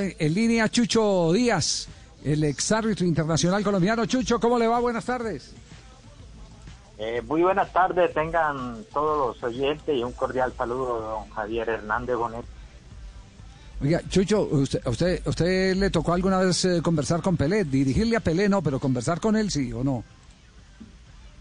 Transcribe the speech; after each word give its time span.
En 0.00 0.34
línea 0.34 0.68
Chucho 0.68 1.32
Díaz, 1.32 1.88
el 2.24 2.44
ex 2.44 2.72
árbitro 2.72 3.06
internacional 3.06 3.62
colombiano. 3.62 4.06
Chucho, 4.06 4.38
¿cómo 4.40 4.58
le 4.58 4.66
va? 4.66 4.78
Buenas 4.80 5.04
tardes. 5.04 5.54
Eh, 6.98 7.22
muy 7.26 7.42
buenas 7.42 7.72
tardes, 7.72 8.12
tengan 8.14 8.84
todos 8.92 9.36
los 9.36 9.42
oyentes 9.44 9.94
y 9.94 10.02
un 10.02 10.12
cordial 10.12 10.52
saludo 10.56 11.00
de 11.00 11.06
don 11.06 11.30
Javier 11.30 11.68
Hernández 11.68 12.16
Bonet. 12.16 12.44
Oiga, 13.82 14.00
Chucho, 14.08 14.42
usted, 14.44 14.80
usted, 14.86 15.26
usted 15.26 15.76
le 15.76 15.90
tocó 15.90 16.14
alguna 16.14 16.38
vez 16.38 16.64
eh, 16.64 16.80
conversar 16.82 17.20
con 17.20 17.36
Pelé? 17.36 17.64
Dirigirle 17.64 18.16
a 18.16 18.20
Pelé 18.20 18.48
no, 18.48 18.62
pero 18.62 18.80
conversar 18.80 19.20
con 19.20 19.36
él 19.36 19.50
sí 19.50 19.70
o 19.74 19.84
no. 19.84 20.02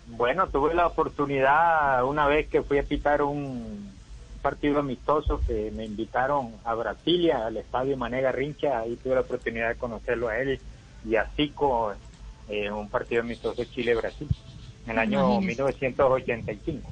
Bueno, 0.08 0.48
tuve 0.48 0.74
la 0.74 0.88
oportunidad 0.88 2.04
una 2.04 2.28
vez 2.28 2.50
que 2.50 2.62
fui 2.62 2.78
a 2.78 2.84
pitar 2.84 3.22
un 3.22 3.95
partido 4.46 4.78
amistoso 4.80 5.42
que 5.48 5.72
me 5.76 5.86
invitaron 5.86 6.52
a 6.66 6.76
Brasilia, 6.76 7.48
al 7.48 7.58
estadio 7.58 7.98
Mané 7.98 8.22
Garrincha, 8.22 8.78
ahí 8.78 8.96
tuve 8.96 9.16
la 9.16 9.22
oportunidad 9.22 9.70
de 9.70 9.76
conocerlo 9.76 10.28
a 10.30 10.38
él 10.38 10.60
y 11.04 11.16
a 11.16 11.26
Zico 11.36 11.94
en 12.48 12.72
un 12.72 12.88
partido 12.88 13.22
amistoso 13.22 13.64
Chile-Brasil, 13.64 14.28
en 14.86 14.92
el 14.92 15.00
año 15.00 15.42
1985. 15.42 16.92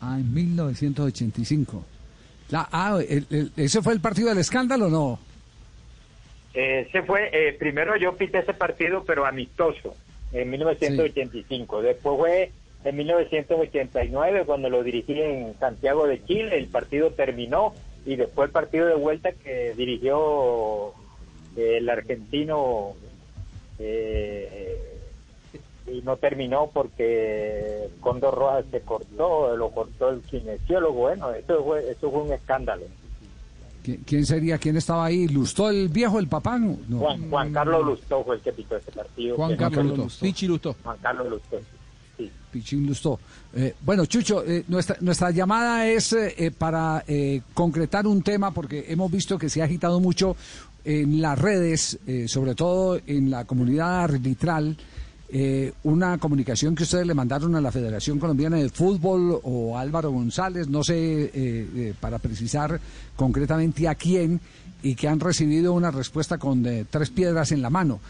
Ah, 0.00 0.16
en 0.18 0.34
1985. 0.34 1.84
La, 2.50 2.68
ah, 2.72 2.98
el- 3.08 3.26
el- 3.30 3.52
¿ese 3.56 3.80
fue 3.80 3.92
el 3.92 4.00
partido 4.00 4.30
del 4.30 4.38
escándalo 4.38 4.86
o 4.86 4.90
no? 4.90 5.18
Ese 6.52 7.04
fue, 7.04 7.30
eh, 7.32 7.52
primero 7.52 7.96
yo 7.96 8.16
pité 8.16 8.40
ese 8.40 8.52
partido, 8.54 9.04
pero 9.06 9.26
amistoso, 9.26 9.94
en 10.32 10.50
1985. 10.50 11.82
Después 11.82 12.18
fue 12.18 12.52
en 12.84 12.96
1989, 12.96 14.44
cuando 14.46 14.68
lo 14.70 14.82
dirigí 14.82 15.20
en 15.20 15.54
Santiago 15.58 16.06
de 16.06 16.24
Chile, 16.24 16.56
el 16.58 16.66
partido 16.68 17.10
terminó, 17.10 17.74
y 18.06 18.16
después 18.16 18.46
el 18.48 18.52
partido 18.52 18.86
de 18.86 18.94
vuelta 18.94 19.32
que 19.32 19.74
dirigió 19.76 20.88
eh, 21.56 21.76
el 21.78 21.88
argentino, 21.90 22.92
eh, 23.78 24.78
y 25.86 26.02
no 26.02 26.16
terminó 26.16 26.70
porque 26.72 27.88
Condor 28.00 28.34
Rojas 28.34 28.64
se 28.70 28.80
cortó, 28.80 29.56
lo 29.56 29.70
cortó 29.70 30.10
el 30.10 30.20
kinesiólogo. 30.20 31.00
Bueno, 31.00 31.32
eso 31.32 31.64
fue, 31.64 31.90
eso 31.90 32.10
fue 32.10 32.22
un 32.22 32.32
escándalo. 32.32 32.82
¿Qui- 33.84 33.98
¿Quién 34.06 34.24
sería? 34.26 34.58
¿Quién 34.58 34.76
estaba 34.76 35.06
ahí? 35.06 35.26
¿Lustó 35.26 35.68
el 35.70 35.88
viejo, 35.88 36.18
el 36.20 36.28
papá? 36.28 36.58
No. 36.58 36.98
Juan, 36.98 37.28
Juan 37.30 37.52
Carlos 37.52 37.84
Lustó 37.84 38.22
fue 38.22 38.36
el 38.36 38.42
que 38.42 38.52
pitó 38.52 38.76
ese 38.76 38.92
partido. 38.92 39.36
Juan 39.36 39.56
Carlos 39.56 39.98
Lustó. 39.98 40.24
Pichi 40.24 40.46
Lustó. 40.46 40.76
Juan 40.84 40.98
Carlos 41.02 41.28
Lustó. 41.28 41.58
Pichín 42.50 42.86
Lustó. 42.86 43.18
Eh, 43.54 43.74
bueno, 43.84 44.06
Chucho, 44.06 44.44
eh, 44.44 44.64
nuestra, 44.68 44.96
nuestra 45.00 45.30
llamada 45.30 45.86
es 45.86 46.12
eh, 46.12 46.34
eh, 46.36 46.50
para 46.50 47.04
eh, 47.06 47.42
concretar 47.54 48.06
un 48.06 48.22
tema 48.22 48.52
porque 48.52 48.86
hemos 48.88 49.10
visto 49.10 49.38
que 49.38 49.48
se 49.48 49.62
ha 49.62 49.64
agitado 49.64 50.00
mucho 50.00 50.36
en 50.84 51.20
las 51.20 51.38
redes, 51.38 51.98
eh, 52.06 52.26
sobre 52.28 52.54
todo 52.54 53.00
en 53.06 53.30
la 53.30 53.44
comunidad 53.44 54.04
arbitral, 54.04 54.76
eh, 55.32 55.72
una 55.84 56.18
comunicación 56.18 56.74
que 56.74 56.82
ustedes 56.82 57.06
le 57.06 57.14
mandaron 57.14 57.54
a 57.54 57.60
la 57.60 57.70
Federación 57.70 58.18
Colombiana 58.18 58.56
de 58.56 58.68
Fútbol 58.68 59.40
o 59.44 59.78
Álvaro 59.78 60.10
González, 60.10 60.68
no 60.68 60.82
sé, 60.82 60.94
eh, 60.96 61.30
eh, 61.34 61.94
para 62.00 62.18
precisar 62.18 62.80
concretamente 63.14 63.86
a 63.86 63.94
quién, 63.94 64.40
y 64.82 64.94
que 64.94 65.08
han 65.08 65.20
recibido 65.20 65.74
una 65.74 65.90
respuesta 65.90 66.38
con 66.38 66.64
eh, 66.66 66.86
tres 66.88 67.10
piedras 67.10 67.52
en 67.52 67.62
la 67.62 67.70
mano. 67.70 68.00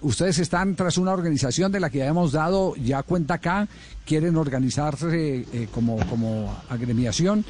Ustedes 0.00 0.38
están 0.38 0.74
tras 0.74 0.96
una 0.96 1.12
organización 1.12 1.70
de 1.70 1.80
la 1.80 1.90
que 1.90 1.98
ya 1.98 2.06
hemos 2.06 2.32
dado 2.32 2.74
ya 2.76 3.02
cuenta 3.02 3.34
acá, 3.34 3.68
quieren 4.06 4.36
organizarse 4.36 5.44
como, 5.74 5.98
como 6.08 6.56
agremiación, 6.70 7.44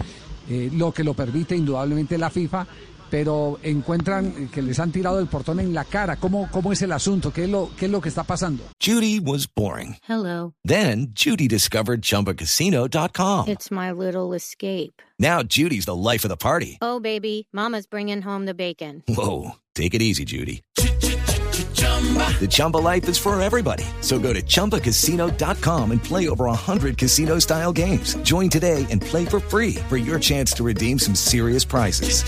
lo 0.73 0.93
que 0.93 1.05
lo 1.05 1.15
permite 1.15 1.57
indudablemente 1.57 2.19
la 2.19 2.31
FIFA, 2.31 2.67
pero 3.17 3.59
encuentran 3.63 4.49
que 4.49 4.61
les 4.61 4.79
han 4.79 4.93
tirado 4.93 5.19
el 5.21 5.27
portón 5.27 5.59
en 5.59 5.73
la 5.73 5.85
cara. 5.87 6.17
¿Cómo, 6.17 6.51
cómo 6.53 6.71
es 6.71 6.83
el 6.83 6.93
asunto? 6.93 7.33
¿Qué 7.33 7.45
es, 7.45 7.49
lo, 7.49 7.71
¿Qué 7.75 7.87
es 7.87 7.91
lo 7.91 8.03
que 8.03 8.11
está 8.11 8.25
pasando? 8.25 8.63
Judy 8.79 9.21
was 9.21 9.47
boring. 9.47 9.97
Hello. 10.07 10.53
Then 10.63 11.15
Judy 11.15 11.49
discovered 11.49 12.03
ChumbaCasino.com. 12.03 13.49
It's 13.49 13.71
my 13.71 13.91
little 13.91 14.35
escape. 14.35 15.01
Now 15.19 15.43
Judy's 15.43 15.87
the 15.87 15.97
life 15.97 16.27
of 16.27 16.29
the 16.29 16.37
party. 16.37 16.77
Oh, 16.83 17.01
baby, 17.01 17.49
Mama's 17.55 17.87
bringing 17.87 18.21
home 18.21 18.45
the 18.45 18.53
bacon. 18.53 19.03
Whoa, 19.09 19.53
take 19.75 19.95
it 19.95 20.03
easy, 20.03 20.27
Judy. 20.27 20.63
The 21.97 22.47
Chumba 22.47 22.77
life 22.77 23.09
is 23.09 23.17
for 23.17 23.41
everybody. 23.41 23.85
So 24.03 24.19
go 24.19 24.35
to 24.35 24.43
ChumbaCasino.com 24.43 25.93
and 25.93 26.03
play 26.03 26.29
over 26.29 26.45
100 26.45 26.99
casino 26.99 27.39
style 27.39 27.73
games. 27.73 28.15
Join 28.17 28.51
today 28.51 28.87
and 28.91 29.01
play 29.01 29.25
for 29.25 29.41
free 29.41 29.77
for 29.89 29.97
your 29.97 30.19
chance 30.19 30.53
to 30.55 30.63
redeem 30.63 30.99
some 30.99 31.15
serious 31.15 31.65
prizes. 31.65 32.23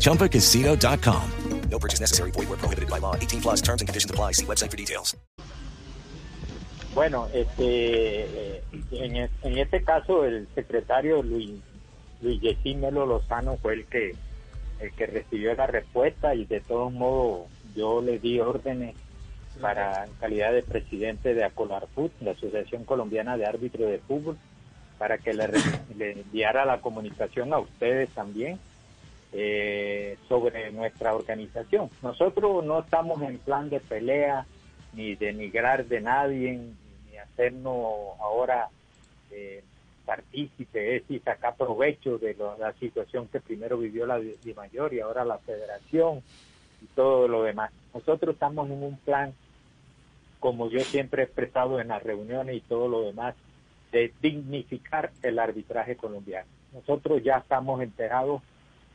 ChumbaCasino.com. 0.00 1.30
No 1.70 1.78
purchase 1.78 2.00
necessary. 2.00 2.30
Void 2.30 2.48
where 2.48 2.58
prohibited 2.58 2.88
by 2.88 2.98
law. 2.98 3.16
18 3.16 3.40
plus 3.42 3.60
terms 3.60 3.82
and 3.82 3.88
conditions 3.88 4.10
apply. 4.10 4.32
See 4.32 4.46
website 4.46 4.70
for 4.70 4.76
details. 4.76 5.16
Bueno, 6.94 7.28
este, 7.32 8.24
eh, 8.56 8.62
en, 8.92 9.16
en 9.16 9.58
este 9.58 9.82
caso 9.82 10.24
el 10.26 10.46
secretario 10.54 11.22
Luis, 11.22 11.52
Luis 12.20 12.40
Yesín 12.42 12.80
Melo 12.80 13.06
Lozano 13.06 13.56
fue 13.56 13.74
el 13.74 13.86
que, 13.86 14.14
el 14.80 14.92
que 14.92 15.06
recibió 15.06 15.54
la 15.54 15.66
respuesta 15.66 16.34
y 16.34 16.44
de 16.44 16.60
todos 16.60 16.92
modos 16.92 17.48
yo 17.74 18.00
le 18.02 18.18
di 18.18 18.40
órdenes 18.40 18.94
para 19.60 20.04
en 20.04 20.12
calidad 20.14 20.52
de 20.52 20.62
presidente 20.62 21.34
de 21.34 21.44
Acolarfut, 21.44 22.12
la 22.20 22.32
Asociación 22.32 22.84
Colombiana 22.84 23.36
de 23.36 23.46
Árbitros 23.46 23.90
de 23.90 23.98
Fútbol, 23.98 24.36
para 24.98 25.18
que 25.18 25.32
le, 25.96 26.12
enviara 26.12 26.64
la 26.64 26.80
comunicación 26.80 27.52
a 27.52 27.58
ustedes 27.58 28.08
también 28.10 28.58
eh, 29.32 30.16
sobre 30.28 30.70
nuestra 30.72 31.14
organización. 31.14 31.90
Nosotros 32.02 32.64
no 32.64 32.80
estamos 32.80 33.20
en 33.22 33.38
plan 33.38 33.70
de 33.70 33.80
pelea 33.80 34.46
ni 34.94 35.14
denigrar 35.14 35.86
de 35.86 36.00
nadie, 36.00 36.58
ni 37.10 37.16
hacernos 37.18 38.18
ahora 38.20 38.68
eh, 39.30 39.62
partícipe, 40.04 40.96
es 40.96 41.02
decir, 41.02 41.22
sacar 41.24 41.56
provecho 41.56 42.18
de 42.18 42.34
lo- 42.34 42.58
la 42.58 42.72
situación 42.74 43.28
que 43.28 43.40
primero 43.40 43.78
vivió 43.78 44.04
la 44.06 44.18
Di 44.18 44.52
Mayor 44.54 44.92
y 44.92 45.00
ahora 45.00 45.24
la 45.24 45.38
federación 45.38 46.22
y 46.82 46.86
todo 46.94 47.28
lo 47.28 47.42
demás. 47.44 47.70
Nosotros 47.94 48.34
estamos 48.34 48.68
en 48.70 48.82
un 48.82 48.96
plan, 48.98 49.32
como 50.40 50.68
yo 50.68 50.80
siempre 50.80 51.22
he 51.22 51.24
expresado 51.26 51.80
en 51.80 51.88
las 51.88 52.02
reuniones 52.02 52.56
y 52.56 52.60
todo 52.60 52.88
lo 52.88 53.02
demás, 53.02 53.34
de 53.92 54.12
dignificar 54.20 55.12
el 55.22 55.38
arbitraje 55.38 55.96
colombiano. 55.96 56.46
Nosotros 56.72 57.22
ya 57.22 57.38
estamos 57.38 57.82
enterados 57.82 58.42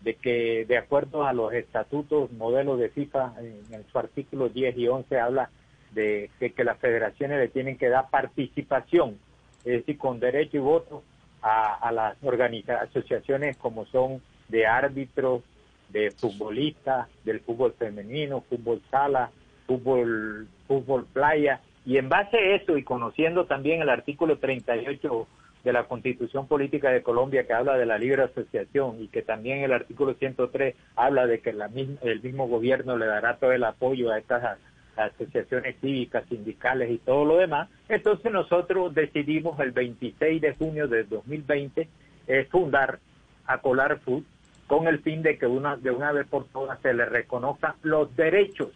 de 0.01 0.15
que 0.15 0.65
de 0.65 0.77
acuerdo 0.77 1.25
a 1.25 1.33
los 1.33 1.53
estatutos, 1.53 2.31
modelos 2.31 2.79
de 2.79 2.89
FIFA, 2.89 3.33
en, 3.39 3.85
su 3.91 3.97
artículo 3.97 4.49
10 4.49 4.77
y 4.77 4.87
11 4.87 5.19
habla 5.19 5.49
de 5.93 6.29
que, 6.39 6.51
que 6.53 6.63
las 6.63 6.77
federaciones 6.79 7.39
le 7.39 7.47
tienen 7.47 7.77
que 7.77 7.89
dar 7.89 8.09
participación, 8.09 9.17
es 9.63 9.79
decir, 9.79 9.97
con 9.97 10.19
derecho 10.19 10.57
y 10.57 10.59
voto 10.59 11.03
a, 11.41 11.75
a 11.75 11.91
las 11.91 12.21
organiza- 12.23 12.81
asociaciones 12.81 13.57
como 13.57 13.85
son 13.85 14.21
de 14.49 14.65
árbitros, 14.65 15.43
de 15.89 16.11
futbolistas, 16.11 17.07
del 17.23 17.39
fútbol 17.41 17.73
femenino, 17.77 18.41
fútbol 18.49 18.81
sala, 18.91 19.31
fútbol, 19.65 20.47
fútbol 20.67 21.05
playa, 21.11 21.61
y 21.85 21.97
en 21.97 22.09
base 22.09 22.37
a 22.37 22.55
eso 22.55 22.77
y 22.77 22.83
conociendo 22.83 23.45
también 23.45 23.81
el 23.81 23.89
artículo 23.89 24.37
38 24.37 25.27
de 25.63 25.73
la 25.73 25.85
Constitución 25.85 26.47
Política 26.47 26.91
de 26.91 27.01
Colombia 27.01 27.45
que 27.45 27.53
habla 27.53 27.77
de 27.77 27.85
la 27.85 27.97
libre 27.97 28.23
asociación 28.23 29.01
y 29.01 29.07
que 29.07 29.21
también 29.21 29.63
el 29.63 29.73
artículo 29.73 30.13
103 30.13 30.75
habla 30.95 31.25
de 31.27 31.39
que 31.39 31.51
la 31.53 31.67
misma- 31.67 31.99
el 32.03 32.21
mismo 32.21 32.47
gobierno 32.47 32.97
le 32.97 33.05
dará 33.05 33.37
todo 33.37 33.51
el 33.51 33.63
apoyo 33.63 34.11
a 34.11 34.17
estas 34.17 34.57
asociaciones 34.95 35.75
cívicas, 35.79 36.25
sindicales 36.27 36.89
y 36.91 36.97
todo 36.97 37.23
lo 37.25 37.37
demás, 37.37 37.69
entonces 37.87 38.31
nosotros 38.31 38.93
decidimos 38.95 39.59
el 39.59 39.71
26 39.71 40.41
de 40.41 40.55
junio 40.55 40.87
de 40.87 41.03
2020 41.03 41.87
eh, 42.27 42.47
fundar 42.49 42.99
Acolar 43.45 43.99
Food 43.99 44.23
con 44.67 44.87
el 44.87 44.99
fin 44.99 45.23
de 45.23 45.37
que 45.37 45.47
una, 45.47 45.77
de 45.77 45.91
una 45.91 46.11
vez 46.11 46.27
por 46.27 46.45
todas 46.47 46.79
se 46.81 46.93
le 46.93 47.05
reconozcan 47.05 47.73
los 47.83 48.13
derechos 48.15 48.69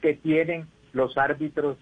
que 0.00 0.14
tienen 0.14 0.66
los 0.92 1.18
árbitros 1.18 1.76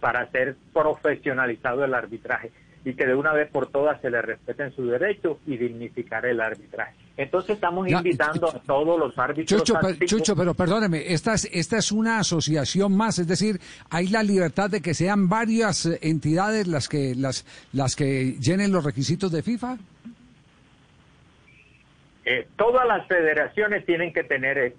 para 0.00 0.30
ser 0.30 0.56
profesionalizado 0.72 1.84
el 1.84 1.94
arbitraje. 1.94 2.52
y 2.84 2.94
que 2.94 3.04
de 3.04 3.16
una 3.16 3.32
vez 3.32 3.50
por 3.50 3.66
todas 3.66 4.00
se 4.00 4.08
le 4.10 4.22
respeten 4.22 4.70
sus 4.76 4.88
derechos 4.88 5.38
y 5.44 5.56
dignificar 5.56 6.24
el 6.24 6.40
arbitraje. 6.40 6.94
Entonces 7.16 7.56
estamos 7.56 7.88
Ya, 7.88 7.96
invitando 7.96 8.48
a 8.48 8.60
todos 8.60 8.96
los 8.96 9.18
árbitros 9.18 9.60
Chucho, 9.64 9.74
pe- 9.80 9.88
activos- 9.88 10.08
Chucho, 10.08 10.36
pero 10.36 10.54
perdóneme, 10.54 11.12
esta 11.12 11.34
es, 11.34 11.48
esta 11.52 11.78
es 11.78 11.90
una 11.90 12.20
asociación 12.20 12.96
más, 12.96 13.18
es 13.18 13.26
decir, 13.26 13.60
hay 13.90 14.06
la 14.06 14.22
libertad 14.22 14.70
de 14.70 14.82
que 14.82 14.94
sean 14.94 15.28
varias 15.28 15.84
eh, 15.86 15.98
entidades 16.02 16.68
las 16.68 16.88
que 16.88 17.16
las 17.16 17.44
las 17.72 17.96
que 17.96 18.36
llenen 18.38 18.70
los 18.70 18.84
requisitos 18.84 19.32
de 19.32 19.42
FIFA. 19.42 19.78
Eh, 22.26 22.46
todas 22.56 22.86
las 22.86 23.06
federaciones 23.06 23.86
tienen 23.86 24.12
que 24.12 24.24
tener 24.24 24.58
esto. 24.58 24.78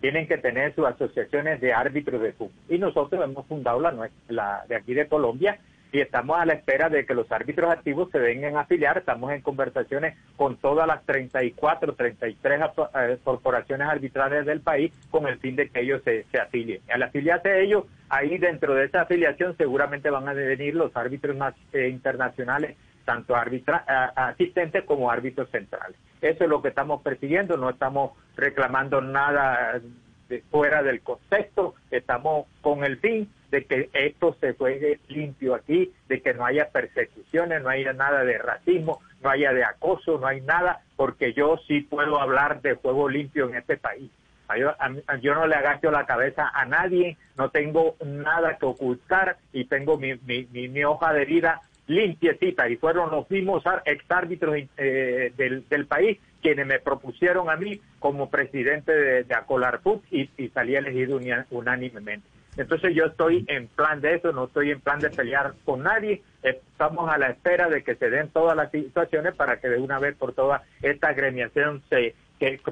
tienen 0.00 0.26
que 0.28 0.38
tener 0.38 0.74
sus 0.74 0.86
asociaciones 0.86 1.60
de 1.60 1.72
árbitros 1.72 2.20
de 2.22 2.32
fútbol. 2.32 2.52
Y 2.68 2.78
nosotros 2.78 3.22
hemos 3.24 3.46
fundado 3.46 3.80
la, 3.80 4.64
de 4.68 4.76
aquí 4.76 4.92
de 4.94 5.08
Colombia 5.08 5.58
y 5.92 6.00
estamos 6.00 6.38
a 6.38 6.44
la 6.44 6.52
espera 6.54 6.88
de 6.90 7.06
que 7.06 7.14
los 7.14 7.30
árbitros 7.32 7.70
activos 7.72 8.10
se 8.10 8.18
vengan 8.18 8.56
a 8.56 8.60
afiliar. 8.62 8.98
Estamos 8.98 9.32
en 9.32 9.40
conversaciones 9.40 10.16
con 10.36 10.56
todas 10.58 10.86
las 10.86 11.02
34, 11.06 11.94
33 11.94 12.60
apo- 12.60 12.90
eh, 13.00 13.16
corporaciones 13.24 13.88
arbitrales 13.88 14.44
del 14.44 14.60
país 14.60 14.92
con 15.10 15.26
el 15.26 15.38
fin 15.38 15.56
de 15.56 15.68
que 15.70 15.80
ellos 15.80 16.02
se, 16.04 16.24
se 16.24 16.38
afilien. 16.38 16.82
Al 16.92 17.02
afiliarse 17.04 17.62
ellos, 17.62 17.84
ahí 18.10 18.36
dentro 18.38 18.74
de 18.74 18.84
esa 18.84 19.02
afiliación 19.02 19.56
seguramente 19.56 20.10
van 20.10 20.28
a 20.28 20.32
venir 20.34 20.74
los 20.74 20.94
árbitros 20.96 21.36
más, 21.36 21.54
eh, 21.72 21.88
internacionales 21.88 22.76
tanto 23.06 23.34
arbitra- 23.36 23.84
asistentes 24.16 24.82
como 24.84 25.10
árbitros 25.10 25.48
centrales. 25.50 25.96
Eso 26.20 26.44
es 26.44 26.50
lo 26.50 26.62
que 26.62 26.68
estamos 26.68 27.02
persiguiendo, 27.02 27.56
no 27.56 27.70
estamos 27.70 28.12
reclamando 28.36 29.00
nada 29.00 29.80
de 30.28 30.42
fuera 30.50 30.82
del 30.82 31.02
contexto, 31.02 31.74
estamos 31.90 32.46
con 32.62 32.84
el 32.84 32.98
fin 32.98 33.30
de 33.50 33.64
que 33.66 33.90
esto 33.92 34.36
se 34.40 34.54
juegue 34.54 34.98
limpio 35.08 35.54
aquí, 35.54 35.92
de 36.08 36.22
que 36.22 36.34
no 36.34 36.44
haya 36.44 36.70
persecuciones, 36.70 37.62
no 37.62 37.68
haya 37.68 37.92
nada 37.92 38.24
de 38.24 38.38
racismo, 38.38 39.00
no 39.22 39.30
haya 39.30 39.52
de 39.52 39.64
acoso, 39.64 40.18
no 40.18 40.26
hay 40.26 40.40
nada, 40.40 40.80
porque 40.96 41.32
yo 41.34 41.58
sí 41.68 41.82
puedo 41.82 42.20
hablar 42.20 42.62
de 42.62 42.74
juego 42.74 43.08
limpio 43.08 43.48
en 43.48 43.56
este 43.56 43.76
país. 43.76 44.10
Yo, 44.58 44.74
yo 45.22 45.34
no 45.34 45.46
le 45.46 45.54
agacho 45.56 45.90
la 45.90 46.04
cabeza 46.04 46.50
a 46.52 46.64
nadie, 46.66 47.16
no 47.36 47.50
tengo 47.50 47.96
nada 48.04 48.58
que 48.58 48.66
ocultar 48.66 49.38
y 49.52 49.64
tengo 49.64 49.98
mi, 49.98 50.14
mi, 50.26 50.46
mi 50.68 50.84
hoja 50.84 51.12
de 51.12 51.24
vida 51.24 51.62
limpiecita 51.86 52.68
y 52.68 52.76
fueron 52.76 53.10
los 53.10 53.30
mismos 53.30 53.62
exárbitros 53.84 54.56
eh, 54.76 55.32
del, 55.36 55.86
país 55.86 56.18
quienes 56.40 56.66
me 56.66 56.78
propusieron 56.78 57.50
a 57.50 57.56
mí 57.56 57.80
como 57.98 58.30
presidente 58.30 58.92
de, 58.92 59.24
de 59.24 59.34
Acolar 59.34 59.80
Food 59.80 60.00
y, 60.10 60.28
salí 60.48 60.76
elegido 60.76 61.18
unánimemente. 61.50 62.26
Entonces 62.56 62.94
yo 62.94 63.06
estoy 63.06 63.44
en 63.48 63.66
plan 63.66 64.00
de 64.00 64.14
eso, 64.14 64.32
no 64.32 64.44
estoy 64.44 64.70
en 64.70 64.80
plan 64.80 65.00
de 65.00 65.10
pelear 65.10 65.54
con 65.64 65.82
nadie, 65.82 66.22
estamos 66.42 67.10
a 67.10 67.18
la 67.18 67.30
espera 67.30 67.68
de 67.68 67.82
que 67.82 67.96
se 67.96 68.10
den 68.10 68.28
todas 68.28 68.56
las 68.56 68.70
situaciones 68.70 69.34
para 69.34 69.58
que 69.58 69.68
de 69.68 69.78
una 69.78 69.98
vez 69.98 70.14
por 70.16 70.34
todas 70.34 70.62
esta 70.80 71.08
agremiación 71.08 71.82
se 71.90 72.14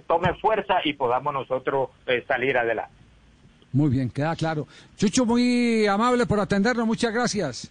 tome 0.06 0.34
fuerza 0.34 0.76
y 0.84 0.92
podamos 0.92 1.32
nosotros 1.32 1.90
eh, 2.06 2.24
salir 2.28 2.56
adelante. 2.56 2.94
Muy 3.72 3.90
bien, 3.90 4.10
queda 4.10 4.36
claro. 4.36 4.66
Chucho, 4.96 5.24
muy 5.24 5.86
amable 5.86 6.26
por 6.26 6.38
atendernos, 6.38 6.86
muchas 6.86 7.12
gracias. 7.12 7.70